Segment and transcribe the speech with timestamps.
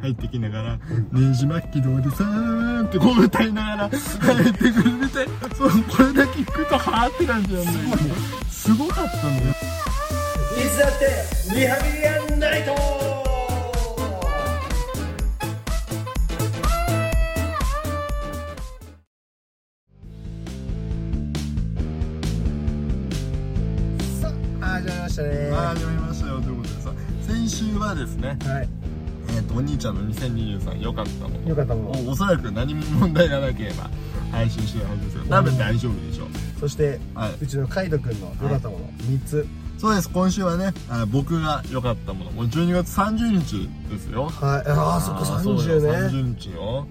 [0.00, 0.76] 入ってきながら
[1.12, 5.26] 「ねじ巻き通りさーん」ってこう歌いながら入ってくるみたい
[5.56, 8.12] そうこれだけ聞くとはーって感じなんだよね。
[8.50, 9.50] すごかったんだよ。
[10.56, 12.74] いつだってリハビリアンナイト
[24.60, 25.50] 始まりましたね。
[25.50, 26.92] まあ始まりましたよということでさ
[27.22, 28.62] 先週はですねはい。
[28.62, 28.75] えっ、と
[29.56, 33.88] お兄ちゃんの2023良かったものよかったものおおそらく何も問題がなければ
[34.30, 36.28] 配信してるはずですよ多分大丈夫でしょう。
[36.60, 37.34] そして、はい。
[37.40, 38.86] うちのカイト君のよかったもの。
[38.86, 39.46] 3つ。
[39.78, 40.10] そうです。
[40.10, 42.30] 今週はねあ僕が良かったもの。
[42.32, 44.24] もう12月30日ですよ。
[44.24, 44.68] はい。
[44.68, 45.98] ああそっかーそう30よね。
[46.08, 46.86] 30日よ。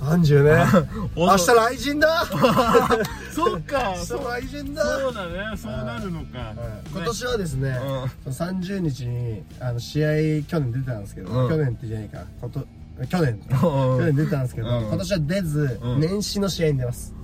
[0.00, 0.88] 30ね。
[1.14, 2.26] お明日来人だ
[3.34, 3.96] そっか。
[3.96, 6.54] そう来人だそうだねそうなるのか、はい
[6.92, 7.78] 今年はですね、
[8.26, 10.08] うその30日にあの試合
[10.46, 12.66] 去年出てたんですけど、うん去年ってじゃないかこと
[13.08, 17.14] 去年うん去年出てたんですけど、うん今年は出ず、うん年始の試合に出ます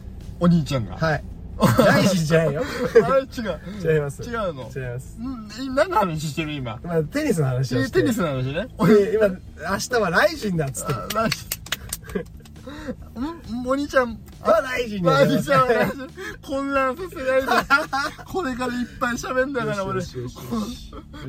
[0.40, 1.24] お兄ちゃんが、はい
[1.78, 2.62] 大事じゃないよ
[3.04, 12.39] あれ違う違います違うの違いますうん何の話してる今まあテニスの話をしてテニスの話ねで今明日はライジンだっつってるあラジん
[13.66, 15.68] お兄ちゃんあライジンだマジじゃん
[16.42, 17.46] 混乱させないで。
[18.24, 20.02] これからいっぱい喋んだから俺。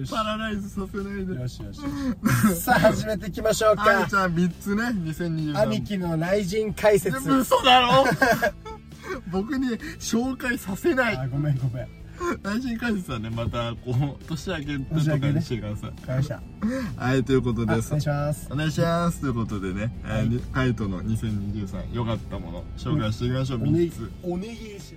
[0.09, 1.35] パラライズさせないで。
[1.35, 1.81] よしよし
[2.61, 3.99] さあ始めていきましょうか。
[3.99, 7.29] あみちゃん3つね2023兄貴の雷神解説。
[7.29, 8.05] 嘘だろ。
[9.27, 11.17] 僕に紹介させない。
[11.17, 12.00] あごめんごめん
[12.43, 16.41] 内心解説はねまたこう年明けとかにしてください、わかりました
[16.95, 18.47] はいということあお願いですします。
[18.51, 20.21] お願いしますということでね、はい。
[20.21, 24.11] えーカイトの2023良かったもの紹介していきましょう、おね3つ。
[24.23, 24.95] おねぎし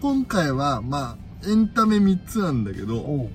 [0.00, 3.30] 今回はまあエンタメ3つなんだけど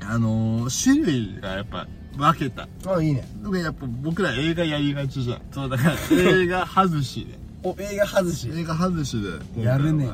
[0.00, 2.68] あのー種類がやっぱ分けた。
[2.86, 3.24] あいいね。
[3.62, 5.42] やっぱ僕ら映画やりがちじゃん。
[5.52, 7.38] そうだから映画外しで。
[7.62, 8.50] お映画外し。
[8.52, 9.16] 映画外し
[9.54, 10.08] でやるね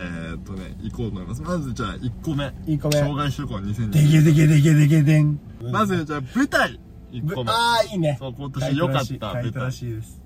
[0.00, 1.42] えー、っとね行こうと思います。
[1.42, 2.46] まずじゃあ1個目。
[2.66, 3.02] 1個目。
[3.02, 5.40] 紹介していこうで2020けでけでけでけでん。
[5.70, 6.80] まずじゃあ舞台。
[7.12, 7.50] 1個目。
[7.50, 8.16] ああいいね。
[8.18, 9.72] そう今年良かった舞台。
[9.72, 10.22] しいです。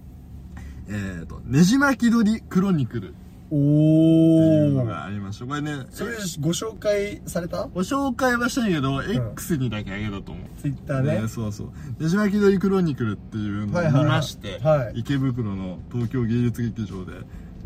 [0.88, 3.14] えー、っと「ねじ巻き鳥クロニクル」
[3.50, 7.68] おっていうのおがありましたこれねそれご紹介された？
[7.74, 10.60] ご紹介はしたいけど、X にだけあげたと思う。
[10.60, 11.22] ツイッターね。
[11.22, 11.66] ね、そうそう
[12.02, 14.04] 「ねじ巻き鳥クロニクル」っていうのをはいはいはい。
[14.04, 15.00] 見まして、はい。
[15.00, 17.12] 池袋の東京芸術劇場で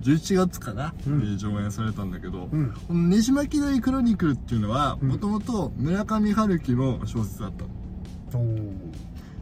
[0.01, 1.19] 11月かな、うん。
[1.21, 2.73] に上演されたんだけど、うん。
[2.87, 5.09] この「ねじ巻クロニクル」っていうのはうん。
[5.09, 7.53] もともと村上春樹の小説だっ
[8.31, 8.45] たの。
[8.45, 8.73] おお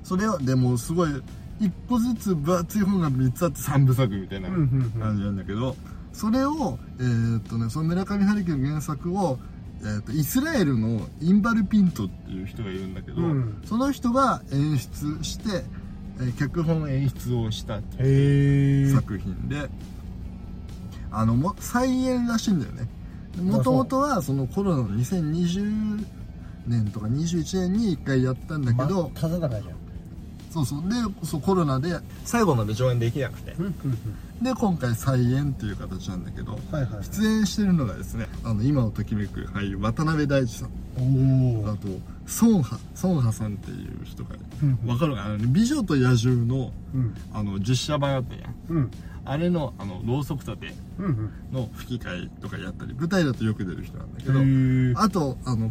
[0.03, 1.11] それをでもすごい
[1.59, 4.61] 一個ずつ分厚い本が3つあって3部作みたいなうんうん
[4.95, 5.01] うん。
[5.01, 5.75] 感じなんだけど、
[6.13, 9.39] それを、えーっとね、その村上春樹の原作を、
[9.83, 13.63] えーっとイスラエルのインバル・ピントっていう人がいるんだけど、うん。
[13.65, 15.65] その人が演出して、
[16.21, 19.69] えー脚本演出をした作品で、
[21.11, 22.89] あのも再演らしいんだよね。
[23.41, 26.05] もともとはそのコロナの2020
[26.67, 29.77] 年とか21年に1回やったんだけど、ただ中じゃん。
[30.51, 30.83] そうそう。
[30.89, 30.95] で
[31.27, 33.55] そうコロナで最後まで上演できなくて。
[34.41, 40.69] で今回再演っていう形なんだけどはいはい出演してるのがですねあの今をときめく俳優渡辺大地さん。
[40.69, 41.89] あと
[42.43, 45.27] 孫波孫波さんっていう人がうんわかるかな？
[45.27, 47.15] あのね美女と野獣のうん。
[47.33, 48.55] あの実写版あったやん。
[48.71, 48.91] うん
[49.27, 55.71] あれのあのろうそく立てうんの吹き替えとかやったり舞台だとよく出る人なんだけうどあとあの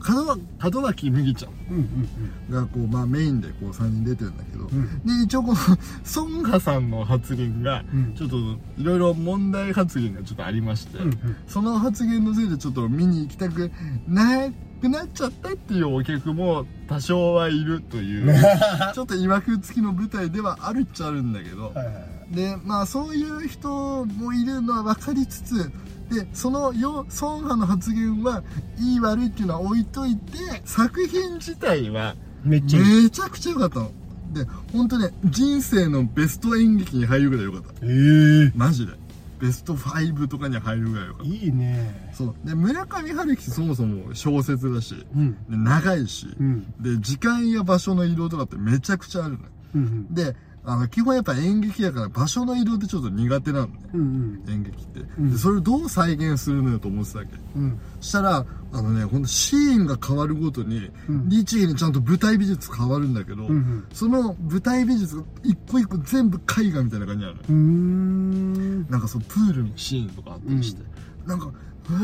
[0.72, 5.06] 門脇麦ちゃんがこう、まあ、メインでこう3人出てるんだけど、ん。
[5.06, 5.58] で一応この
[6.16, 8.14] 孫波さんの発言がうん。
[8.14, 8.38] ちょっと
[8.78, 11.36] いろいろ問題発言がちょっとありまして、うんうん。
[11.48, 13.72] その発言のせいでちょっと見に行きたく
[14.08, 14.54] なく
[14.90, 18.34] なっちゃったっていうお客も多少はいるという
[18.94, 21.92] ちょっといわくつきの舞台ではあるっちゃあるんだけど、はいはいは
[22.32, 22.36] い。
[22.36, 25.72] でまあそういう人もいるのは分かりつつ
[26.10, 28.44] でそのよ孫波の発言は
[28.80, 33.92] いい悪いっていうのは置いといて作品自体はめっちゃくちゃ良かったの。
[34.34, 37.72] で本当ね人生のベスト演劇に入るぐらい良かった。
[37.84, 38.94] ええマジで
[39.40, 41.34] ベスト5とかに入るぐらい良かった。
[41.34, 42.12] いいね。
[42.14, 42.36] そう。
[42.44, 45.34] で村上春樹そもそも小説だしうん。
[45.50, 46.74] で長いし、うん。
[46.80, 49.50] で時間や場所の移動とかってめちゃくちゃあるのよ。
[49.76, 50.14] うん。
[50.14, 50.36] で
[50.68, 54.02] あの基本やっぱ演劇やから場所の移動ってちょっと苦手なのねうん
[54.46, 54.52] うん。
[54.52, 55.32] 演劇って、うん。
[55.32, 57.32] でそれをどう再現するのよと思ってたわけ。
[57.56, 57.80] うん。
[58.02, 61.30] そしたらあのねほんとシーンが変わるごとに、うん。
[61.30, 63.88] 律儀にちゃんと舞台美術変わるんだけど、うんうん。
[63.94, 67.42] その舞台美術が一個一個全部絵画みたいな感じなのよ。
[67.48, 68.90] うーん。
[68.90, 70.82] なんかそのプールのシーンとかあったりして、
[71.28, 72.00] なんかうわ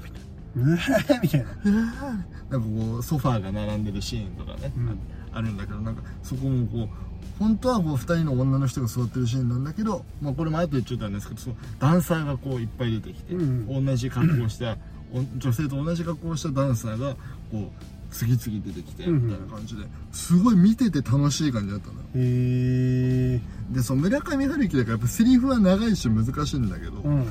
[0.00, 0.22] ーみたい
[0.56, 0.66] な。
[0.66, 1.46] うわーみたいな。
[1.46, 2.58] うわーな。
[2.58, 4.88] んかこうソファーが並んでるシーンとかね、うん。
[4.88, 6.88] ああるんだけどなんかそこもこう
[7.38, 13.84] 本当はこう2人の女の人が座ってるシーンなんだけど、まあ、これも後で言っちゃったんですけどそのダンサーがこういっぱい出てきて、うん。
[13.84, 14.76] 同じ格好をした
[15.12, 17.18] お女性と同じ格好をしたダンサーがこ
[17.52, 17.68] う
[18.10, 19.26] 次々出てきてうん。
[19.26, 19.82] みたいな感じで
[20.12, 22.00] すごい見てて楽しい感じだったのよ。
[22.14, 23.40] へえ
[23.70, 27.24] でその村上春樹だからやっぱセリフは長いし難しいんだけど、うん。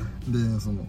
[0.54, 0.86] でその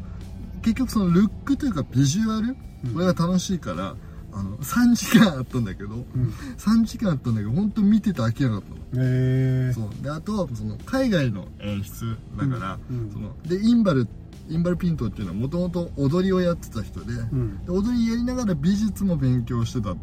[0.61, 2.55] 結局そのルックというかビジュアル、
[2.93, 3.95] これが楽しいから
[4.31, 6.33] あの3時間あったんだけど、うん。
[6.57, 9.03] 3時間あったんだけど本当見てて飽きなかったの。
[9.03, 10.03] へえそう。
[10.03, 12.99] であとその海外の演出だから、うん。
[12.99, 13.11] うん。
[13.11, 14.07] そのでインバル
[14.49, 17.65] インバルピントっていうのはもともと踊りをやってた人で,、ん。
[17.65, 19.97] で踊りやりながら美術も勉強してたっ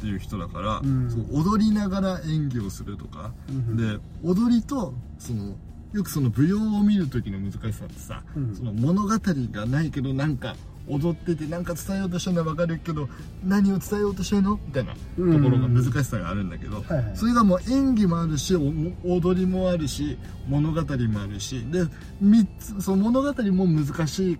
[0.00, 1.10] ていう人だから、うん。
[1.10, 3.76] そう踊りながら演技をするとか、うん。
[3.76, 5.54] で踊りとその
[5.92, 8.54] よくその舞踊を見る時の難しさってさ、うん。
[8.54, 10.56] その物語がないけどなんか
[10.88, 13.08] 踊っててなんか伝えようとしてるのは分かるけど
[13.42, 14.60] 何を伝えようとしてるの？
[14.66, 17.16] みたいなところが難しさがあるんだけど、はいはい。
[17.16, 21.84] それがもう演技もあるしお踊りもあるし物語もあるしで
[22.22, 24.38] 3つその物語も難しい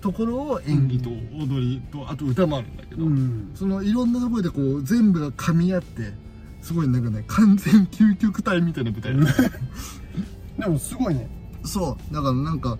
[0.00, 3.50] ところを演技と踊りとあと歌もあるんだけど、うん。
[3.54, 6.12] そのいろんなところでこう全部が噛み合って
[6.60, 9.14] すごいなんかね完全究極体みたいな舞台
[10.58, 11.28] でもすごいね。
[11.64, 12.14] そう。
[12.14, 12.78] だからなんか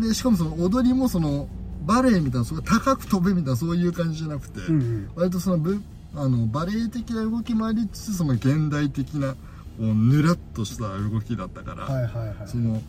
[0.00, 1.48] でしかもその踊りもその
[1.86, 5.80] バレエみたいなすごい高く飛べみたいなそういう感じじゃなくて、うん割とそのぶ
[6.14, 9.36] あのバレエ的な動きもありつつその現代的なこ
[9.80, 12.36] うぬらっとした動きだったから、はいはいはい。
[12.46, 12.82] その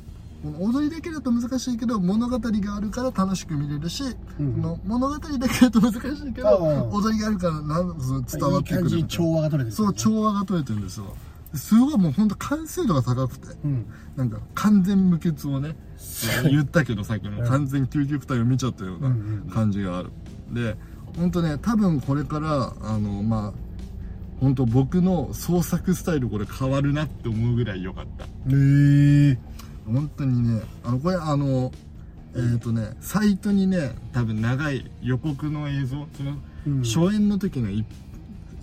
[0.59, 4.03] 踊りだけだと難しいけど物語があるから楽しく見れるし、
[4.39, 4.53] うん。
[4.53, 9.75] この物語だけだと難しいけど、踊りがあるからなん伝わってくるいい感じに調和が取れてる。
[9.75, 11.15] そう調和が取れてるんですよ。
[11.53, 13.47] すごいもう本当完成度が高くて。
[13.65, 13.85] うん。
[14.15, 15.75] なんか完全無欠をね
[16.49, 17.47] 言ったけどさっきもうん。
[17.47, 19.15] 完全究極体を見ちゃったような
[19.53, 20.09] 感じがある。
[20.51, 20.75] で
[21.17, 23.67] 本当ね多分これからあのまあ
[24.39, 28.25] 本当僕の創作スタイルこれ変わるなって思うぐらい良かった。
[28.25, 29.39] へえ。
[29.85, 31.71] 本当にねあのこれあの
[32.35, 36.83] えっ、とねサイトにね多分長い予告の映像その、うん。
[36.83, 37.83] 初演の時の 1,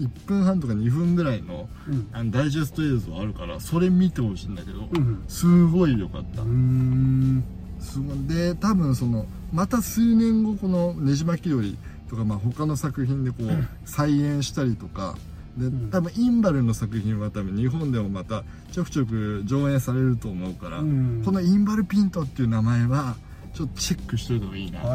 [0.01, 2.09] 1分半とか2分ぐらいのうん。
[2.13, 5.25] あのダイジェスト映像あるからそれ見てほしいんだけど、うん。
[5.29, 7.45] すごい良かった、うん。
[7.81, 8.19] すごい。
[8.27, 11.77] で多分そのまた数年後このねじ巻き鳥
[12.09, 13.49] とかまあ他の作品でこう
[13.85, 15.17] 再演したりとか
[15.57, 15.91] でん。
[15.91, 21.23] 多分インバルの作品は多分日本でもまたちょくちょく上演されると思うから、うん。
[21.25, 23.17] このインバルピントっていう名前は
[23.53, 24.81] ちょっとチェックしといた方がいいな。
[24.81, 24.87] と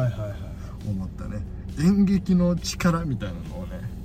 [0.88, 1.42] 思ったね。
[1.78, 3.99] 演劇の力みたいなのをね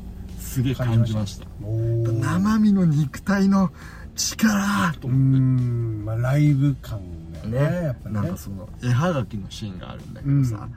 [0.55, 1.45] すげえ感じました。
[1.59, 3.71] 生身の肉体の
[4.15, 4.93] 力。
[5.01, 6.03] とうん。
[6.05, 7.01] まあライブ感
[7.33, 7.85] だよね。
[7.87, 8.15] やっぱね。
[8.15, 10.69] なんかその絵はがきのシーンがあるんだけどさ、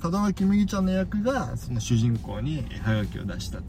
[0.00, 3.66] 門脇麦ちゃんの役がその主人公に絵はがきを出したって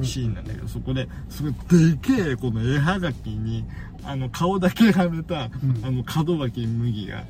[0.00, 3.64] いうシーンなんだけど、そこですごいでけえこの絵はがきに
[4.04, 5.50] あの顔だけはめた、ん。
[5.82, 7.24] あの門脇麦が。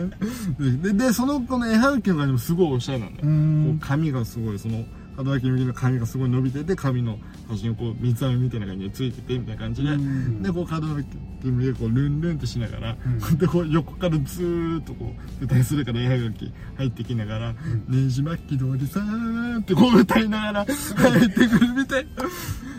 [0.82, 3.78] ででそのこの絵はがきの感じもすごいおしゃれなんだよ、うん。
[3.78, 4.82] こう髪がすごいその
[5.16, 7.18] 門脇麦の髪がすごい伸びてて髪の
[7.48, 10.42] 端にこう三つ編みみたいな感じでついててみたいな感じで、うん。
[10.42, 11.06] でこう門脇
[11.44, 13.38] 麦がこうルンルンってしながら、ん。
[13.38, 17.52] でこう横からずーっとこう歌いするから絵はがき入ってきながら
[17.88, 22.04] 「ねじ巻き通りさー」ってこう歌いながら入ってくるみたい。
[22.04, 22.10] な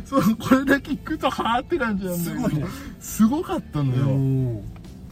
[0.05, 2.65] そうこれだけ聞くとはーって感じなんだよすごいね。
[2.99, 4.07] すごかったのよ。
[4.09, 4.63] お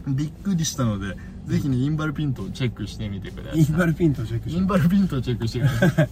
[0.08, 3.60] びっくりしたのでぜひねインバルピントをチェックしてみてください。
[3.60, 6.08] インバルピントをチェックしてインバルピントをチェックしてください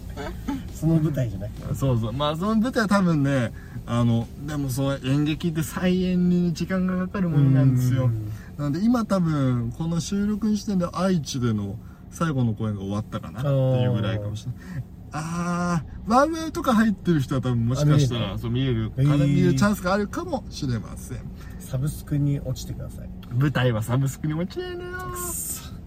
[0.81, 2.11] その舞台じゃなくてそうそう。
[2.11, 3.53] まあその舞台は多分ね
[3.85, 8.09] あのでもそう演劇って再演に時間がかかるものなんですよ。
[8.57, 11.77] なので今多分この収録にしてで愛知での
[12.09, 14.83] 最後の公演が終わったかなっていうぐらいかもしれない。
[15.13, 21.19] あーワンウェイとか入ってる人は多分もしかしたらそう見れるかな、えー見れるチャンスがあるかもしれません。
[21.59, 23.09] サブスクに落ちてください。
[23.33, 24.91] 舞台はサブスクに落ちないのよ。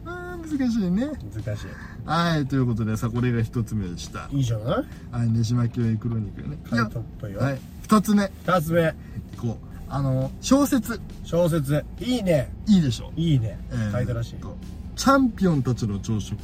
[0.04, 1.06] 難しいね。
[1.06, 1.66] 難し
[2.04, 4.28] はいということでさこれが一つ目でした。
[4.30, 4.84] いいいじゃない？
[5.10, 8.30] はいねじ巻きウクロニクルね回答っぽいよはい二つ目。
[8.46, 8.94] 二つ目。
[9.36, 9.74] こう。
[9.88, 11.00] あの小説。
[11.24, 11.84] 小説。
[12.00, 12.50] いいね。
[12.66, 13.12] いいでしょ。
[13.16, 13.58] いいね。
[13.70, 14.34] えータイトルらしい。
[14.36, 14.56] と
[14.96, 16.38] チャンピオンたちの朝食、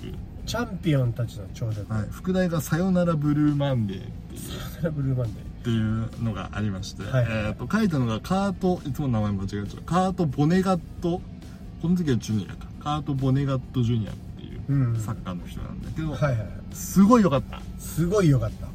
[0.45, 1.93] チャンピオンたちの朝食。
[1.93, 4.93] はい、副題が「さよならブルーマンデー」っていう。
[4.93, 7.27] ブルーマンデっていうのがありまして、はい。
[7.29, 9.67] えー、と書いたのがカートいつも名前間違えちゃう。
[9.85, 11.21] カート・ボネガット。
[11.81, 12.67] この時はジュニアか。
[12.83, 14.11] カート・ボネガット・ジュニア。
[14.11, 14.15] っ
[14.71, 16.49] ていううん作家の人なんだけど、はいはいはい。
[16.73, 17.61] すごい良かった。
[17.79, 18.69] すごい良かった。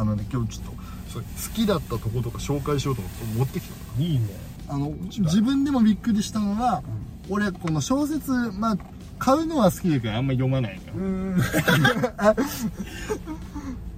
[0.00, 0.82] あのね今日ちょっと
[1.12, 4.26] それ好きだったとことか紹介しようと思って持ってきたいいね。
[4.68, 6.82] あの自分でもびっくりしたのは、
[7.28, 8.78] 俺この小説まあ
[9.18, 10.92] 買うのは好きだけどあんま読まないのよ。
[10.96, 11.36] うん。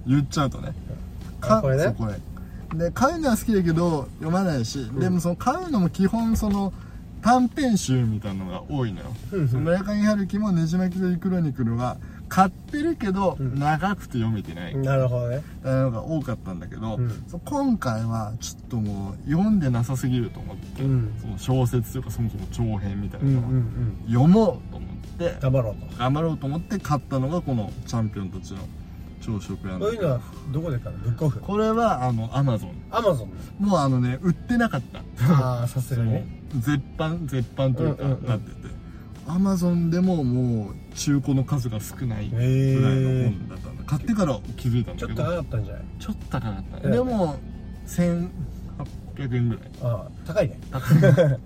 [0.05, 0.73] 言っちゃうとね。
[1.41, 1.95] あこれね？
[1.97, 2.19] これ。
[2.77, 6.73] で買うのは好きだけど読まないし、でもその買うのも基本その
[7.25, 11.97] 短編集みたいなのが多いのよ、うん村上春樹もねじ巻き鳥クロニクルは
[12.29, 13.57] 買ってるけど、ん。
[13.57, 15.41] 長くて読めてない、なるほどね。
[15.63, 17.23] のが多かったんだけど、うん。
[17.43, 21.15] 今回はちょっともう読んでなさすぎると思って、うん。
[21.19, 23.97] その小説というかそもそも長編みたいうんうなのをん。
[24.07, 25.97] 読もうと思って、頑張ろうと。
[25.97, 28.59] 頑張ろうと思って買ったのがこのチャンピオンたちの
[29.21, 29.97] 朝食なんだけど。
[29.97, 31.03] こういうのはどこで買うの？
[31.05, 31.39] ブックオフ。
[31.39, 34.99] これはあのアマゾンアマゾンもうあのね売ってなかった。
[35.31, 36.27] ああさすがにね
[36.61, 38.75] 絶版絶版というかうんうんうんなってて。
[39.27, 43.83] アマゾンでももう中古の数が少ないぐらいへのえ本だったんだ。
[43.85, 45.83] 買ってから気づいたんちょっとだけど高かったんじゃない？
[45.99, 46.87] ちょっと高かった。
[46.87, 47.35] うんでも
[47.87, 49.63] 1800円ぐらい。
[49.81, 50.59] ああ高いね。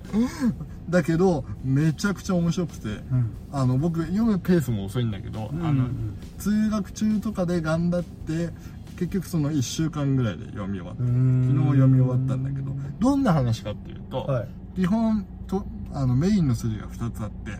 [0.89, 2.87] だけどめちゃくちゃ面白くて。
[2.89, 3.31] うん。
[3.51, 8.49] あの僕読むペースも遅いんだけど、あのうん通学中とかで頑張って
[8.97, 11.03] 結局その1週間ぐらいで読み終わった。
[11.03, 11.17] 昨日
[11.65, 14.47] 読み終わったんだけどどんな話かっていうと、はい
[14.79, 17.51] 基本とあのメインの筋が2つあって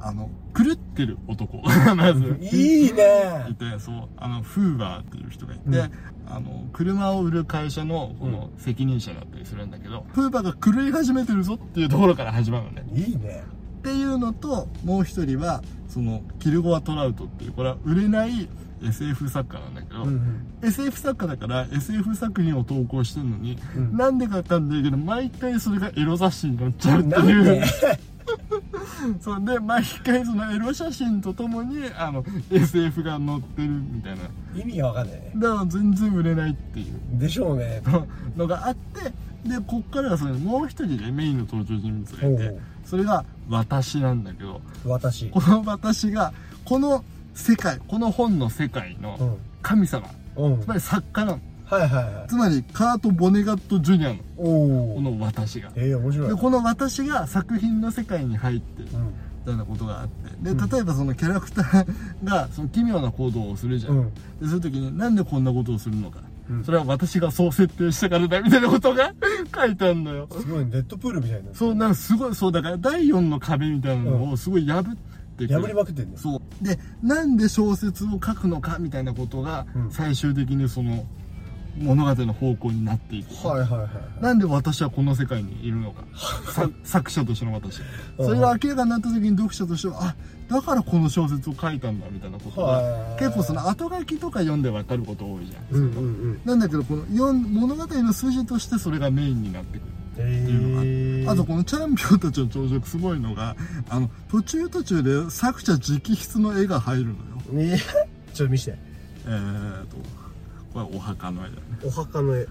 [0.00, 1.62] あの狂ってる男。
[1.62, 2.36] が まず。
[2.42, 3.46] いいね。
[3.48, 4.08] いてそう。
[4.16, 5.90] あのフーバーっていう人がいて、うん。
[6.26, 12.84] あの車を売る会社のこの責任者だったりするんだけど、フーバーが狂い始めてるぞっていうところから始まるのね。
[12.92, 13.44] いいね。
[13.78, 18.48] っていうのともう一人はそのキルゴア・トラウトっていうこれは売れない
[18.86, 20.46] SF 作家なんだけど、うんうん。
[20.62, 23.96] SF 作家だから SF 作品を投稿してるのに、うん。
[23.96, 27.64] なんでかわかんないけど毎回それがエロ雑誌に載っちゃうってなんいうで？
[29.20, 34.22] そうで毎回そのエロ写真とともにあの SF が載ってるみたいな。
[34.56, 35.32] 意味がわかんないね。
[35.36, 37.18] だから全然売れないっていう。
[37.18, 37.82] でしょうね。
[38.36, 39.12] のがあって
[39.48, 45.28] でこっからはそれもう一人でメインの登場人物がいてそれが私なんだけど私。
[45.30, 46.32] この私が
[46.64, 49.36] この世界この本の世界のうん。
[49.62, 50.08] 神様。
[50.36, 50.62] うん。
[50.62, 51.40] つまり作家なの。
[51.66, 52.28] はいはいはい。
[52.28, 55.70] つまりカート・ボネガット・ジュニアのこの私が。
[55.74, 56.28] ええ面白い。
[56.28, 59.06] でこの私が作品の世界に入ってるうん。
[59.08, 59.14] み
[59.46, 60.30] たいなことがあって。
[60.42, 60.68] でうん。
[60.68, 61.86] 例えばそのキャラクター
[62.24, 64.14] がその奇妙な行動をするじゃん、うん。
[64.14, 66.64] でそういう時になんでこんなことをするのか、うん。
[66.64, 69.12] それは私がそう設定したからだみたいなことが
[69.54, 70.28] 書いてあるのよ。
[70.30, 75.60] すごいデッドプールみたいなそうなんかすごいそうだから第4の壁みたいなのをすごい破ってくる。
[75.60, 76.64] 破りまくってんねそう。
[76.64, 79.90] でなんで小説を書くのかみたいなことがうん。
[79.90, 81.04] 最終的にその
[81.76, 86.04] 物語の方向になっていく、はいはいはいなんで私はこの世界にいるのか。
[86.52, 87.80] さ作者としての私。
[88.18, 88.26] うん。
[88.26, 90.16] それが明らかになった時に読者としてはあ
[90.48, 96.40] だからこの小説を書いたんだみたいなことがはい結構その後書きとか読んで分かること多いじゃん、うんうんうん。
[96.44, 103.56] なんだけどこの物語の筋としてそれがメインになってくるっていうのがあとこのチャンピオンたちの朝食すごいのが
[103.88, 107.14] あの途中途中で作者直筆の絵が入るのよ。
[107.52, 107.78] ね
[108.32, 108.76] ちょっと見して。
[109.26, 109.96] えーと
[110.72, 111.60] これお墓の絵だね。
[111.84, 112.46] お墓の絵。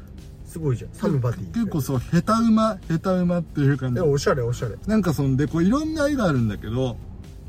[0.46, 0.92] すごいじゃん。
[0.94, 1.54] サムバディ。
[1.54, 4.00] 結構そう下手馬下手馬っていう感じ。
[4.00, 4.76] えおしゃれおしゃれ。
[4.88, 6.98] なんかそんでこういろんな絵があるんだけど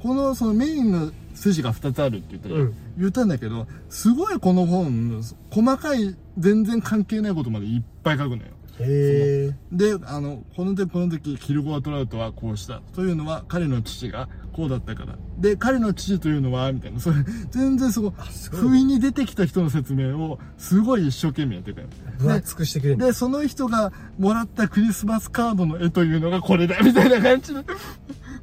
[0.02, 2.74] このそのメインの筋が2つあるって言ったうん。
[2.98, 8.42] 言ったんだけどすごいこの本細かい全然関係ないことまでいっぱい書くのよ
[8.80, 15.16] へえであのこの時この時キルゴア・トラウトはこうしたというのは彼の父がこうだったから。
[15.38, 17.00] で彼の父というのはみたいな。
[17.00, 17.16] それ
[17.50, 18.12] 全然そこ
[18.52, 21.88] 不意に出てきた人の説明をすごい一生懸命やってくれる。
[22.18, 22.98] 分厚くしてくれる。
[22.98, 27.60] でその人がもらったクリスマスカードの絵というのがこれだ みたいな感じで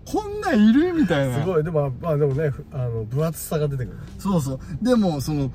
[0.05, 0.93] こんなんいる？
[0.93, 1.39] みたいな。
[1.39, 1.63] すごい。
[1.63, 3.97] でもまあでもねふあの分厚さが出てくる。
[4.19, 4.59] そうそう。
[4.81, 5.51] でもその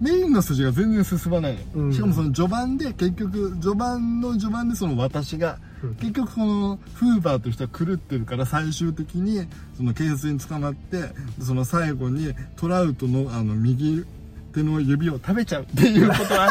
[0.00, 1.92] メインの筋が全然進まないうん。
[1.92, 5.94] しかもその序盤で結局序盤の序盤でその私が、うん。
[5.96, 11.02] 結局このフーバーという人は狂ってるから最終的にその警察に捕まって
[11.42, 14.04] その最後にトラウトのあの右
[14.52, 16.50] 手の指を食べちゃうっていうことは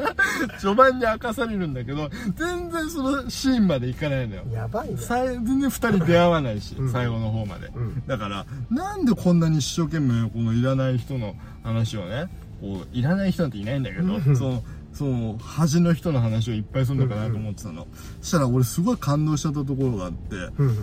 [0.60, 4.42] 序盤に明かされるんだけど全然そのシーンまでいかないのよ。
[4.52, 4.96] やばいね。
[4.96, 6.92] 全然2人出会わないし、うん。
[6.92, 8.02] 最後の方まで、うん。
[8.06, 12.28] だからなんでこんなに一生懸命このいらない人の話をね
[12.62, 14.36] こういらない人なんていないんだけど、うん。
[14.36, 17.86] そのその端の人の話をいっぱいするのかなと思ってたの、
[18.20, 20.36] そしたら俺すごい感動しちゃったところがあって、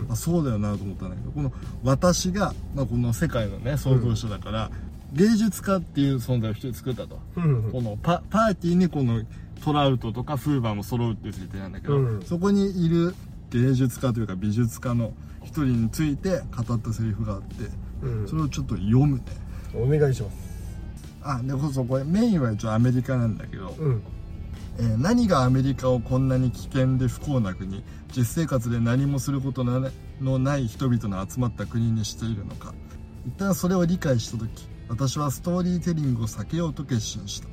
[0.09, 4.71] あそうだよなと思ったんだけどこの私が、まあ、この世界のね創造者だから、
[5.13, 9.21] 芸術家っていう存在を一人作ったと、このパパーティーにこの
[9.63, 12.23] トラウトとかフーバーも揃うっていう設定なんだけど、うん。
[12.23, 13.13] そこにいる
[13.51, 17.69] 芸術家というか美術家の一人について語ったセリフがあって
[18.01, 18.27] うん。
[18.27, 19.23] それをちょっと読むね。
[19.75, 20.48] お願いします
[21.21, 24.01] あでこそこれメインは一応アメリカなんだけど、うん。
[24.79, 27.83] えー何がアメリカをこんなに危険で不幸な国
[28.15, 29.89] 実生活で何もすることの
[30.21, 32.73] のない人々の集まった国にしているのか。
[33.27, 37.49] 一旦それを理解した時私はストーリーテリングを避けようと決心した。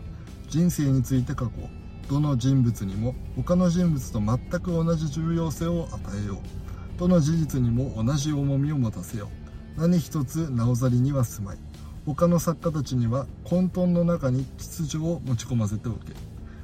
[0.48, 2.08] 人生について書こう。
[2.08, 6.98] どの人物にも他の人物と全く同じ重要性を与えよう。
[6.98, 9.28] どの事実にも同じ重みを持たせよ
[9.76, 9.80] う。
[9.80, 11.58] 何一つなおざりには住まい
[12.06, 16.12] 他の作家たちには混沌の中に秩序を持ち込ませておけ。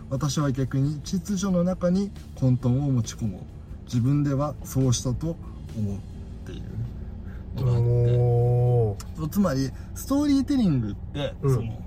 [0.08, 3.40] 私は逆に秩序の中に混沌を持ち込もう。
[3.86, 5.36] 自分ではそうしたと
[5.76, 5.98] 思うっ
[6.46, 11.54] ていうのがあつまりストーリーテリングって、うん。
[11.54, 11.82] その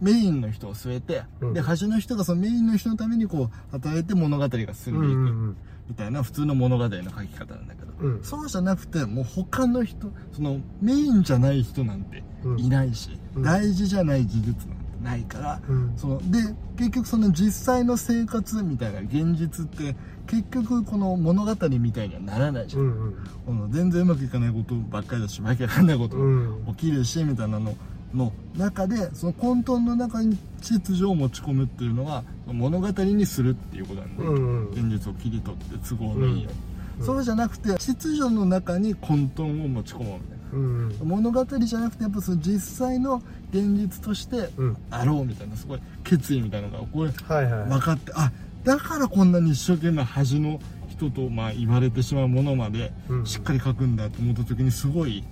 [0.00, 1.52] メインの人を据えて、うん。
[1.52, 5.56] で端の人がそのメインの人のためにこう与えて物語が進んでいく、うん
[5.88, 8.22] みたいな普通の物語の書き方なんだけど、うん。
[8.22, 12.22] そうじゃなくてもう他の人そのメインじゃない人なんて
[12.58, 13.42] いないし、うん。
[13.42, 15.92] 大事じゃない事実なんてないから、うん。
[15.96, 16.38] そので
[16.76, 22.82] 結局その実際の生活みたいな現実って結局この物語みたいにはならないじゃん。
[22.82, 23.14] うんうん。
[23.46, 26.66] この全然うまくいかないことばっかりだしわけわかんないことうん。
[26.76, 27.74] 起きるしみたいなの
[28.14, 34.70] の中でその混沌の中に秩序を持ち込むっていうのは物語にするっていうことなんで、うんうん。
[34.70, 36.50] 現実を切り取って都合のいいよ。
[36.50, 37.06] うに、うん。
[37.06, 40.38] そうじゃなくて秩序の中に混沌を持ち込もうみたいな。
[40.50, 44.76] うん物語じゃなくてやっぱその実際の現実としてうん。
[44.90, 47.68] あろうみたいなすごい決意みたいなのがこれはいはい。
[47.68, 48.32] 分かってあ
[48.64, 53.26] だからこんなに一生懸命恥の人とまあ言われてしまうものまでうん。
[53.26, 55.22] しっかり書くんだと思った時にすごい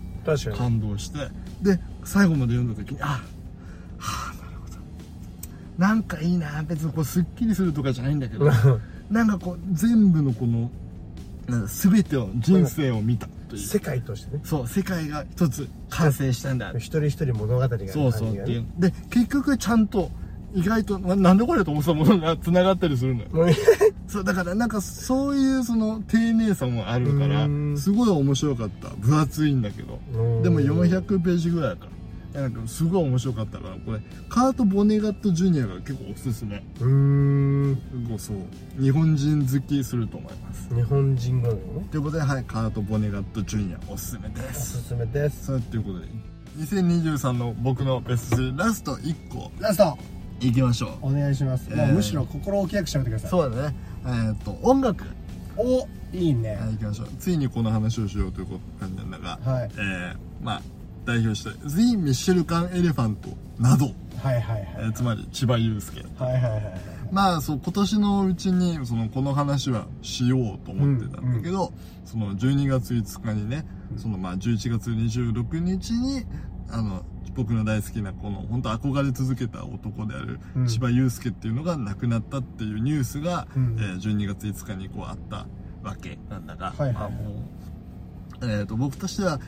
[0.56, 1.18] 感動して
[1.66, 3.20] で最後まで読んだ時にあ
[3.98, 4.74] はあなるほど。
[5.78, 8.50] なんかいいな別にこうすっきりするとかじゃないんだけど
[9.10, 10.70] なんかこう全部のこの
[11.48, 13.62] なんか全てを人生を見たという。
[13.62, 14.40] 世界としてね。
[14.44, 16.70] そう世界が一つ完成したんだ。
[16.76, 18.66] 一人一人物語がそうそうっていう。
[18.78, 20.10] で結局ちゃんと
[20.54, 23.28] 意外とななんでこれと思ってたものが繋がったりするのよ
[24.08, 27.78] そうだからなんかそういうその丁寧さもあるからうん。
[27.78, 28.88] すごい面白かった。
[28.90, 29.98] 分厚いんだけど。
[30.14, 30.42] うん。
[30.42, 31.86] でも400ページぐらいか
[32.34, 36.62] なんかすごい面白かったからこれカート・ボネガット・ジュニアが結構おすすめ。
[36.80, 37.78] うーん
[38.18, 38.36] そう。
[38.82, 40.68] 日本人好きすると思います。
[40.74, 41.58] 日本人語なの？
[41.90, 45.60] ということではいカート・ボネガット・ジュニアおすすめでおすすすめです。
[45.62, 46.06] ということで
[46.58, 49.50] 2023の僕のベスト3ラスト1個。
[49.58, 49.98] ラスト。
[50.38, 51.06] いきましょう。
[51.06, 51.76] お願いします、えー。
[51.78, 53.30] もうむしろ心置きなくしゃべってください。
[53.30, 53.74] そうだね
[54.06, 55.04] えーっと音楽。
[55.56, 56.56] おいいね。
[56.56, 57.08] はい行きましょう。
[57.18, 58.46] ついにこの話をしようという
[58.78, 59.70] 感じなんだが、はい。
[59.74, 60.62] えーまあ
[61.04, 63.28] 代表して「The ミッシェルカン・エレファント」
[63.62, 63.86] など、
[64.20, 64.74] はいはいはい。
[64.78, 66.04] えーつまり千葉祐介。
[66.18, 66.62] はいはいはいはい。
[67.12, 71.72] まあそう今年のうちにそのこの話はしようと思ってたんだけど、
[72.04, 73.64] その12月5日にね、
[73.96, 76.24] そのまあ11月26日に
[76.68, 77.04] あの
[77.36, 80.66] 僕の大好きなこの本当憧れ続けた男であるうん。
[80.66, 83.76] 千葉祐介っていうのが亡くなったっていうニュースが、うん。
[83.78, 85.46] えー12月5日にこうあった
[85.82, 86.92] わけなんだが、はいはい。
[86.94, 87.30] まあも
[88.40, 89.38] う、えー、と僕としては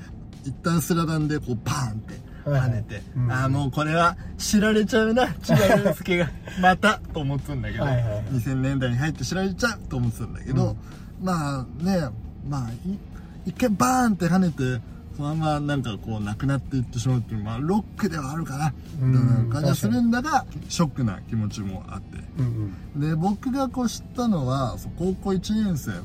[0.45, 2.71] 一旦スラダンでこうバーンってはいはい。
[2.71, 3.33] 跳ねて、うん。
[3.33, 6.31] ああもうこれは知られちゃうな千葉祐介が。
[6.61, 8.25] またと思ってたんだけどはいはいはい。
[8.33, 10.77] 2000年代に入って知られちゃうと思ってたんだけど、
[11.23, 12.09] まあね
[12.47, 12.99] まあい
[13.47, 14.83] 一回バーンって跳ねて
[15.19, 18.73] そのままなんかこうなくなっていってしまうっていうまあロックではあるかな。
[19.03, 19.13] うん。
[19.13, 22.19] みたいな感じがするんだがショックな気持ちもあって。
[22.39, 23.01] うんうん。
[23.01, 26.03] で僕がこう知ったのは高校1年生の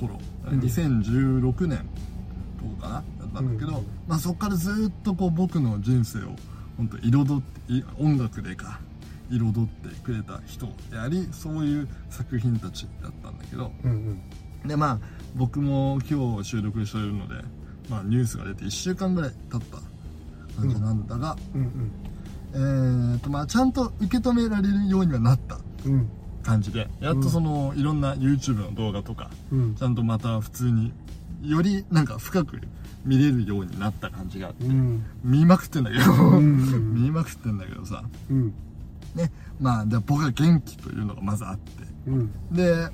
[0.00, 0.18] 頃、
[0.50, 0.58] うん。
[0.58, 1.88] 2016年
[2.58, 3.86] とかかなだったんだけど、うん。
[4.08, 6.34] まあ、そこからずっとこう僕の人生を
[6.76, 8.80] 本当彩ってい音楽でか
[9.30, 13.70] 彩ってくれた人でありそういう作品たちだったんだけど。
[13.84, 14.68] うんうん。
[14.68, 14.98] でまあ
[15.36, 17.36] 僕も今日収録してるので、
[17.88, 21.92] まあ、ニュースが出て1週間ぐらい経った感じなんだが、うん
[22.52, 25.92] えーとまあ、ちゃんと受け止められるようにはなったうん。
[25.92, 26.10] うん。
[26.42, 29.74] 感じでやっとその、いろんな YouTube の動画とかうん。
[29.74, 30.92] ちゃんとまた普通に
[31.42, 32.58] よりなんか深く
[33.04, 35.04] 見れるようになった感じがあってうん。
[35.22, 36.94] 見まくってんだけどん。
[36.94, 38.54] 見まくってんだけどさうん。
[39.14, 39.30] ね。
[39.60, 41.84] まあで僕は元気というのがまずあって。
[42.06, 42.32] うん。
[42.52, 42.88] で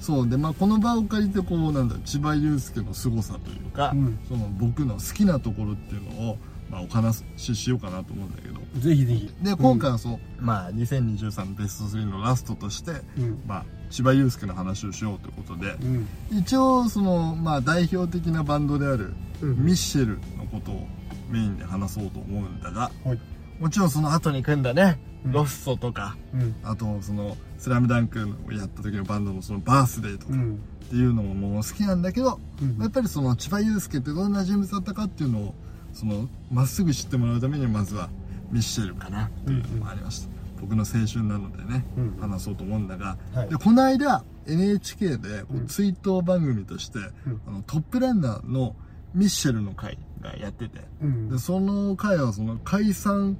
[0.00, 4.18] そうでまあこの場を借りてこうなんだ千葉祐介の凄さというか、うん。
[4.28, 6.38] その僕の好きなところっていうのを、
[6.70, 8.58] まあ、お話ししようかなと思うんだけど。
[8.80, 9.34] ぜひぜひ。
[9.42, 13.42] で今回はそう、まあ2023ベスト3のラストとして、うん。
[13.46, 16.08] まあ、千葉祐介の話をしようということで、うん。
[16.38, 19.56] 一応その、まあ、代表的なバンドである、うん。
[19.64, 20.86] ミッシェルのことを
[21.28, 23.18] メインで話そうと思うんだがはい。
[23.60, 26.54] もちろんその後に組んだね、うんロッソとかうん。
[26.62, 30.58] あとその「スラムダンクをやった時のバンドのそのバースデーとかっうん。
[30.88, 32.78] ていうのももう好きなんだけど、うん。
[32.80, 35.54] やっぱりその千葉祐介ってどんな人物だったかっていうのを
[35.92, 38.08] そのまっすぐ知ってもらうためにまずは
[38.50, 40.28] ミッシェルかなっていうのもありました、
[40.60, 42.16] 僕の青春なのでね、うん。
[42.20, 43.48] 話そうと思うんだが、はい。
[43.50, 47.02] でこの間 NHK で追悼番組として、ん。
[47.46, 48.74] あのトップランナーの
[49.14, 51.28] ミッシェルの会がやってて、うん。
[51.28, 53.36] でその会はその解散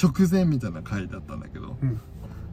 [0.00, 2.00] 直前みたいな会だったんだけど、うん。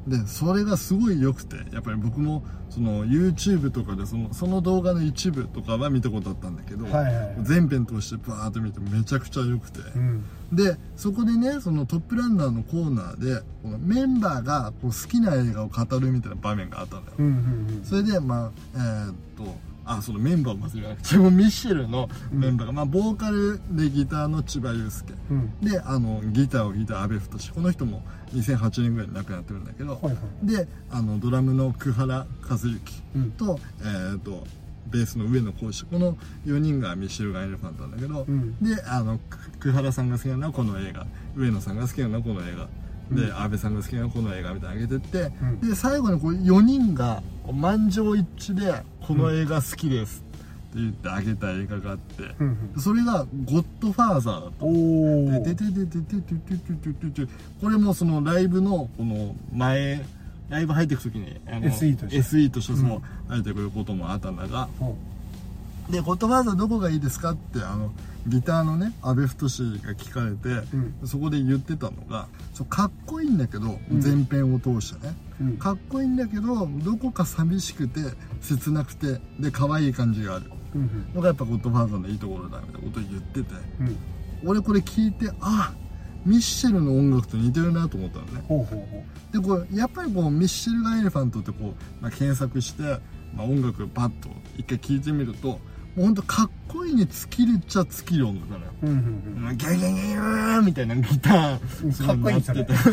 [0.08, 7.36] でそれがすごい良くてやっぱり僕もその YouTube とかでそのその動画の一部とかは見たことあったんだけど、はいはいはい。
[7.44, 10.26] 全編通してバーッと見てめちゃくちゃ良くて、うん。
[10.52, 17.82] でそこでねそのトップランナーのコーナーでこのメンバーがこう好きな映画を語るみたいな場面があったんだよ、うんうん。
[17.84, 19.56] それでまあえーっと
[19.98, 25.14] あそのメンバーを忘れなくてもミッシェルのメンバーが、まあ、ボーカルでギターの千葉雄介。
[25.30, 25.38] うん。
[25.38, 28.02] うんであのギターを弾いた阿部太この人も
[28.34, 30.12] 2008年ぐらいに亡くなってるんだけど、はいは
[30.44, 30.48] い。
[30.48, 32.80] であのドラムの久原和幸
[33.16, 33.32] うん。
[33.32, 34.46] と,、えー、と
[34.88, 38.58] ベースの上野浩志この4人がミッシェルガン・エレファントなんだけど、うん。
[38.64, 39.20] であの
[39.60, 41.06] く久原さんが好きなのはこの映画。
[41.36, 42.68] 上野さんが好きなのはこの映画
[43.12, 43.38] で、うん。
[43.38, 45.70] 安倍さんが好きなこの映画みたいなの上げてって、うん。
[45.70, 47.22] で最後にこう4人が
[47.52, 50.24] 満場一致で「この映画好きです」
[50.72, 52.58] って言ってあげた映画があって、うん。
[52.78, 55.50] それが「ゴッドファーザー」だった。
[55.50, 60.04] でででででででででででこれもそのライブのこの前
[60.50, 64.68] ライブ入っていく時にあの SE として SE としてその入ってくることもあったんだが、
[65.90, 67.92] で「ゴッドファーザーどこがいいですか?」ってあの
[68.28, 69.50] ギターのね阿部太が
[69.94, 71.08] 聞かれて、うん。
[71.08, 74.04] そこで言ってたのがそうかっこいいんだけど、うん。
[74.04, 75.58] 前編を通してね、うん。
[75.58, 78.02] かっこいいんだけどどこか寂しくて
[78.42, 80.52] 切なくてで可愛い感じがある。
[80.74, 83.98] うんのがやっぱゴッドファーザーのいいところだみたいなことを言っててうん。
[84.46, 85.74] 俺これ聞いてあ
[86.26, 88.42] ミッシェルの音楽と似てるなと思ったのね。
[88.48, 92.84] ほうほうほでこれやっぱりこうミッシェルガン・エレファントってこう、まあ、検索して、
[93.34, 95.60] まあ、音楽パッと一回聞いてみると
[95.96, 98.96] もうほんとかっこいいに尽きるっちゃ尽きる音楽なのよううんう
[99.46, 99.58] んうん。
[99.58, 102.90] ギャギャギャギャみたいなギターかっこいいっててそ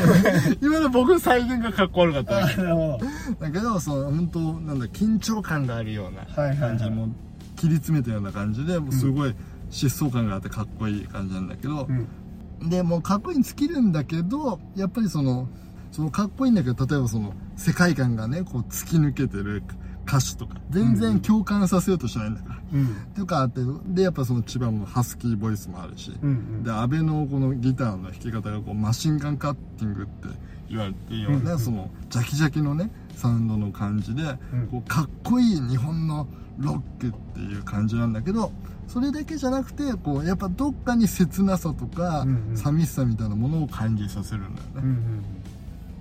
[0.61, 2.99] 今の僕の再現がかっこ悪かったなるほ
[3.41, 6.79] だけどその本当なんだ緊張感があるようなはいはいはい。
[6.79, 7.09] 感じも
[7.57, 9.35] 切り詰めたような感じですごい
[9.71, 12.69] 疾走感があってかっこいい感じなんだけどど、うん。
[12.71, 15.49] でもうかっこいいに尽きるんだけどやっぱりその
[15.93, 19.63] そのかっこいいんだけど例えばその世界観がねこう突き抜けてる
[20.09, 20.57] 歌詞とか。
[20.71, 22.97] 全然共感させようとしないんだから、うん。
[23.15, 26.63] とかあってでやっぱその千葉もハスキーボイスもあるし、うんうん。
[26.65, 30.29] で安倍のこのギターの弾き方がこうマシンガンカッティングって
[30.71, 34.69] 言われてるような、うんそのジャキジャキのねサウンドの感じで、うん。
[34.69, 36.27] こうかっこいい日本の
[36.59, 38.51] ロックっていう感じなんだけど
[38.89, 44.73] それだけじゃなくてこうやっぱどっかに切なさとか、寂しさみたいなものを感じさせるんだよね。
[44.77, 45.25] うんうん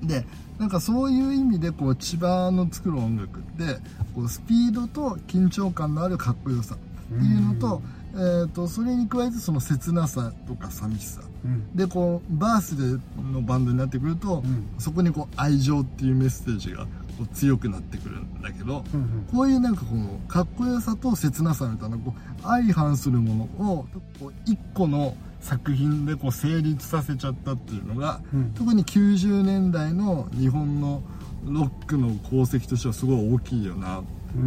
[0.04, 0.26] で
[0.60, 3.80] なんかそういう意味でこう千葉の作る音楽って
[4.16, 7.82] こうスピードと緊張感のあるかっこよさっていうのと,、
[8.14, 11.76] えー、とそれに加えてその切なさとか寂しさうん。
[11.76, 14.68] でこうバースデーのバンドになってくると、うん。
[14.80, 19.28] そこにこう愛情っていうメッセージがこう強くなってくるんだけど、うんうん。
[19.32, 23.88] こういうなんかこのかっこよさと切なさみたいなこう相反するものを
[24.20, 28.54] こう一個の作品でこう成立させちゃったっていうのが、うん。
[28.54, 31.04] 特に90年代の日本の
[31.46, 34.04] ロックの功績としてはすごい大きいよなっ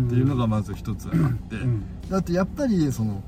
[0.09, 1.13] ていうのがまず一つあっ
[1.49, 1.85] て、うん。
[2.09, 3.23] だってやっぱりその、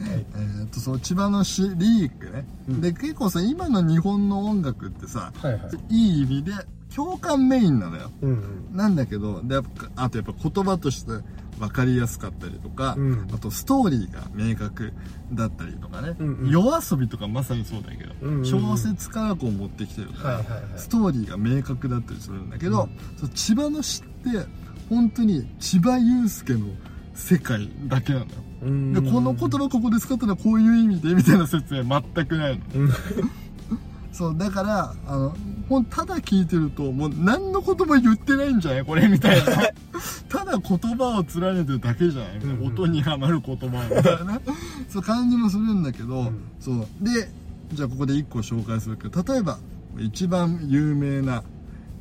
[0.00, 2.80] えー、とその千葉のシリークね、うん。
[2.80, 5.94] で結構さ今の日本の音楽ってさ、はいはい。
[5.94, 6.52] いい意味で
[6.96, 8.10] 共感メインなのよ。
[8.22, 8.32] うんう
[8.72, 8.76] ん。
[8.76, 11.12] なんだけどでやっぱあとやっぱ言葉として
[11.58, 13.28] 分かりやすかったりとか、うん。
[13.34, 14.94] あとストーリーが明確
[15.32, 16.50] だったりとかね、うんうん。
[16.50, 18.44] 夜遊びとかまさにそうだけど、うんうんうん。
[18.46, 20.62] 小説からこう持ってきてるから、はいはいはい。
[20.78, 24.46] ストーリーが明確だったりするんだけど、そう千葉の詩って
[24.88, 26.68] 本当に千葉雄介の
[27.14, 28.30] 世界だけなのよ。
[28.62, 28.92] うん。
[28.94, 32.64] でこの言葉ここで使ったのはこういう意味でみたいな説明全くないの。
[32.74, 32.90] うん。
[34.12, 35.36] そうだからあの
[35.68, 38.84] ほんただ聞いてるともう何の言葉言ってないんじゃない？
[38.84, 39.46] これみたいな。
[40.28, 44.40] ただ言葉を連ねてるだけじゃないうんうん音にはまる言葉みたいな
[44.88, 46.34] そう感じもするんだけど、ん。
[46.60, 46.86] そう。
[47.00, 47.30] で
[47.72, 49.58] じゃあここで1個紹介するけど例えば
[49.98, 51.42] 一番有名な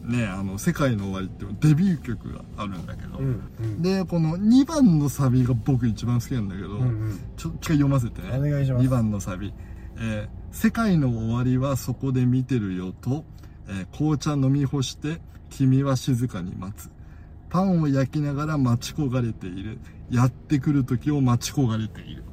[0.04, 3.82] ねあの「世界の終わり」っていうデビュー曲があるんだけど、うんうん。
[3.82, 7.19] でこの2番のサビが僕一番好きなんだけど、うんうん。
[7.38, 8.21] ちょ一回読ませて。
[8.21, 8.86] ねお願いします。
[8.86, 9.54] 2番のサビ、
[9.97, 13.25] えー世界の終わりはそこで見てるよ」と、
[13.69, 16.89] えー紅茶飲み干して君は静かに待つ」
[17.49, 19.78] 「パンを焼きながら待ち焦がれている」
[20.12, 22.23] 「やってくる時を待ち焦がれている」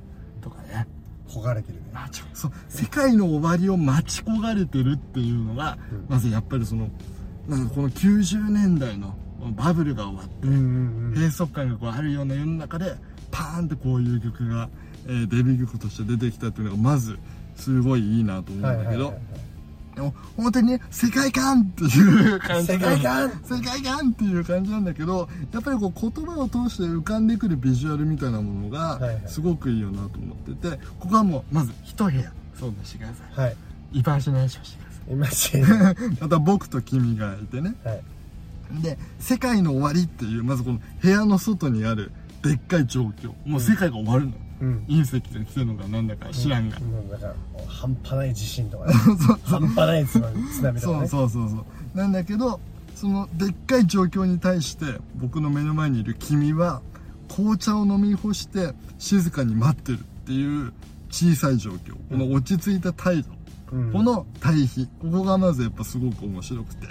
[0.40, 0.86] とかね。
[1.28, 1.84] 焦がれてるね。
[1.94, 6.06] あちょそう世界の終わりを待ち焦がれてるっていうのが、うん。
[6.08, 6.90] まずやっぱりその
[7.48, 9.16] なんかこの90年代の
[9.56, 10.58] バブルが終わって、うんう
[11.10, 12.94] ん閉塞感がこうあるような世の中で
[13.30, 14.68] パーンってこういう曲が、
[15.06, 17.18] えーデビュー曲として出てきたっていうのがまず
[17.56, 19.14] すごいいいなと思うんだけど、
[19.94, 23.30] でも本当にね世界観っていう感じ世界観。
[23.44, 32.32] 世界観っていう感じなんだけどやっぱりこう言葉を通して浮かんでくるビジュアルみたいなものがすごくいいよなと思っててここはもうまず一部屋。
[32.58, 33.46] そうしてください。
[33.46, 33.56] はい。
[33.92, 35.12] イバージネーションしてください。
[35.12, 37.74] いましはまた僕と君がいてね。
[38.80, 38.82] い。
[38.82, 42.10] で「世界の終わり」っていうまずこの部屋の外にある
[42.42, 43.32] でっかい状況。
[43.44, 47.10] もう世界が終わるの、うん隕石が来てるのかなんだか知らんが、うん。
[47.10, 47.34] なんか
[47.66, 48.94] 半端ない地震とかね。
[49.44, 51.08] 半端ない津波とかそうね。
[51.08, 52.60] そうそうそうなんだけど
[52.94, 56.80] そのでっかい状況に対して僕の目の前にいる君は
[57.28, 60.72] 紅茶を飲み干して静かに待ってるっていう
[61.10, 61.94] 小さい状況。
[62.08, 63.30] この落ち着いた態度、
[63.72, 63.92] うん。
[63.92, 64.88] この対比。
[65.00, 66.86] ここがまずやっぱすごく面白くて。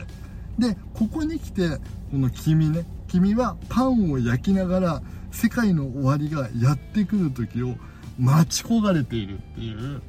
[0.60, 1.70] でここに来て
[2.12, 2.86] この君ね。
[3.08, 7.76] 君はパンを焼きながら世界の終わりがやってくる時を
[8.20, 10.02] 待ち焦がれているっていう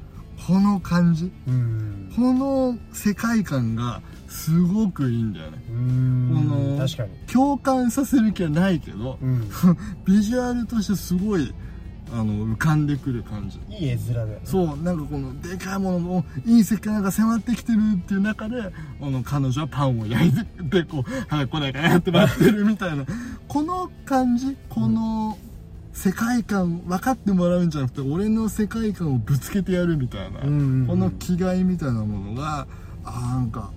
[0.47, 1.31] この感じ。
[1.47, 2.11] うん。
[2.15, 5.63] この世界観がすごくいいんだよね。
[5.69, 6.47] うん。
[6.49, 7.09] この確かに。
[7.31, 9.49] 共感させる気はないけどうん。
[10.05, 11.53] ビジュアルとしてすごい
[12.11, 13.59] あの浮かんでくる感じ。
[13.69, 14.39] いい絵面だよね。
[14.43, 18.61] そうなんかこのでかいものも隕石がなんか迫ってきてるっていう中で
[19.01, 23.05] あの彼女はパンを焼いてでこう早く来ないかなって待ってるみたいな
[23.53, 25.37] この感じこの
[25.91, 30.87] 世界観分かってもらうんじゃなくて俺の世界観をぶつけてやるみたいな、うんうんうん。
[30.87, 32.65] この気概みたいなものが
[33.05, 33.71] あーなんか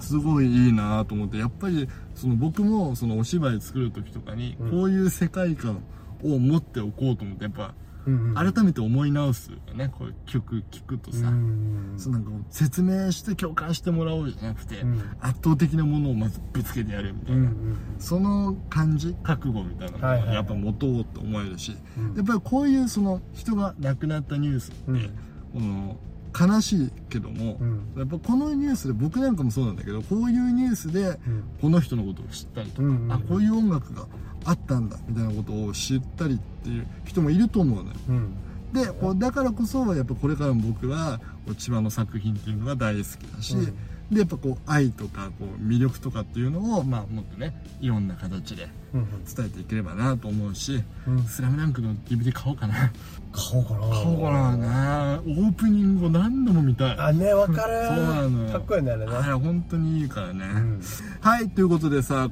[0.00, 4.70] すごいいいなと思ってやっぱりその僕もそのお芝居作る時とかにうん。
[4.72, 5.80] こういう世界観
[6.24, 7.72] を持っておこうと思ってやっぱ
[8.10, 8.52] うんうん。
[8.52, 9.88] 改めて思い直すよね。
[9.96, 14.98] こういう曲聴くとさ、うんそうなんか説明して共感してもらおうじゃなくて、うん。
[15.20, 20.28] 圧倒的なものをまずぶつけてやるみたいな、うんうんその感じ覚悟みたいなのはいはいはい。
[20.28, 22.14] がやっぱ持とうと思えるし、うん。
[22.16, 25.10] やっぱりこういうその人が亡くなったニュースって、うん。
[25.52, 25.96] この
[26.38, 27.92] 悲しいけども、うん。
[27.96, 31.44] やっぱこのニュースで僕なんかもそうなんだけどこういうニュースでうん。
[31.60, 33.02] この人のことを知ったりとか、うんうん。
[33.04, 34.06] うんあこういう音楽が
[34.44, 37.96] あったんだみたいなことを知ったりっていう人もいると思うのよ。
[38.08, 38.34] うん。
[38.72, 38.86] で
[39.18, 41.20] だからこそやっぱこれからも僕は
[41.58, 43.74] 千葉の作品っていうのが大好きだし、うん
[44.10, 52.90] でやっぱこう愛とかこう魅力とかっていうのを、まあ、もっとねいろんな形でうん伝えていければなと思うしうん「スラムダンクの DVD 買おうかな。
[53.32, 53.80] 買おうかな。
[53.80, 54.56] 買おうかな。
[54.56, 56.96] なオープニングを何度も見たい。
[56.98, 57.86] あねわかる。
[57.86, 58.50] そうなのよ。
[58.50, 59.12] かっこいいねあれね。
[59.12, 60.80] あれ本当にいいからね、うん。
[61.20, 62.28] はいということでさ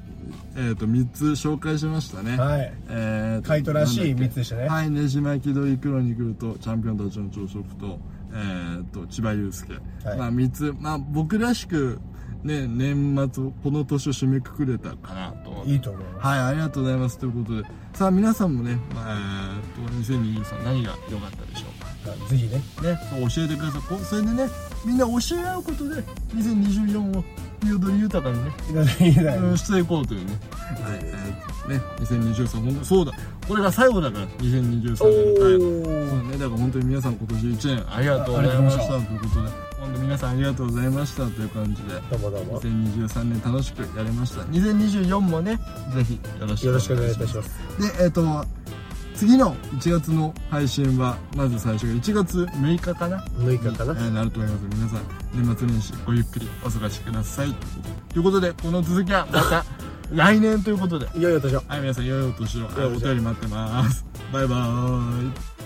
[0.57, 2.37] えっ、と3つ紹介しましたね。
[2.37, 2.73] はい。
[2.89, 4.29] えーとカイトらしいなんだっけ？
[4.29, 4.69] 三つでしたね。
[4.69, 8.01] はいねじ巻き鳥クロニクルとチャンピオンたちの朝食と
[8.33, 10.19] えー、と千葉雄介、はい。
[10.19, 12.01] まあ3つまあ僕らしく
[12.45, 15.65] ね年末この年を締めくくれたかなと。
[15.65, 16.27] いいと思います。
[16.27, 17.19] はいありがとうございます。
[17.19, 17.69] ということで。
[17.95, 19.17] さあ皆さんもね、まあ、
[19.77, 22.29] えー、と2023何が良かったでしょうか？
[22.29, 22.57] ぜひね。
[22.57, 22.63] ね、
[23.11, 23.83] そう教えてください。
[23.83, 24.49] こうそれでね
[24.85, 26.03] みんな教え合うことで
[26.35, 27.25] 2024を
[27.65, 30.33] 彩り豊かにね、していこうというね、
[30.81, 31.01] はい。
[31.03, 33.13] えーね2023本当そうだ
[33.49, 36.11] これが最後だから2023年のお最後ー。
[36.11, 39.69] そうね、だから本当に皆さん今年1年ありがとうございましたということで。
[39.81, 42.61] 本当皆さんありがとうございましたという感じでどうもどうも。
[42.61, 44.43] 2023年楽しくやれました。
[44.43, 45.59] 2024もね
[45.95, 47.51] ぜひよろしくよろしくお願いいたします。
[47.99, 48.45] でえっ、と
[49.15, 53.93] 次の1月の配信はまず最初が1月6日かな？6日かな？
[53.95, 54.77] えーなると思います。
[54.77, 55.01] 皆さん
[55.33, 57.55] 年末年始ごゆっくりお過ごしください。
[58.13, 59.65] ということでこの続きはまた
[60.13, 61.07] 来年ということで。
[61.17, 62.67] いよいよとしようはい皆さん良いお年を。
[62.67, 64.05] はいお便り待ってます。
[64.33, 65.58] バイバーイ